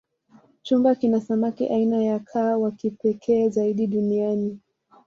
chumbe 0.63 0.91
kuna 0.99 1.21
samaki 1.21 1.67
aina 1.69 2.03
ya 2.03 2.19
kaa 2.19 2.57
wakipekee 2.57 3.49
zaidi 3.49 3.87
duniani 3.87 4.59